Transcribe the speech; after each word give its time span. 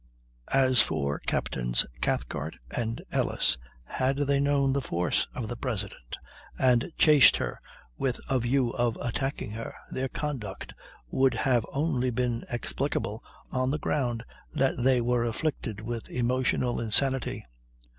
As 0.51 0.81
for 0.81 1.19
Captains 1.27 1.85
Cathcart 2.01 2.55
and 2.75 3.03
Ellis, 3.11 3.59
had 3.83 4.17
they 4.17 4.39
known 4.39 4.73
the 4.73 4.81
force 4.81 5.27
of 5.35 5.47
the 5.47 5.55
President, 5.55 6.17
and 6.57 6.91
chased 6.97 7.37
her 7.37 7.61
with 7.99 8.19
a 8.27 8.39
view 8.39 8.71
of 8.71 8.97
attacking 8.99 9.51
her, 9.51 9.75
their 9.91 10.09
conduct 10.09 10.73
would 11.11 11.35
have 11.35 11.67
only 11.71 12.09
been 12.09 12.43
explicable 12.49 13.21
on 13.51 13.69
the 13.69 13.77
ground 13.77 14.23
that 14.55 14.73
they 14.83 15.01
were 15.01 15.23
afflicted 15.23 15.81
with 15.81 16.09
emotional 16.09 16.79
insanity. 16.79 17.45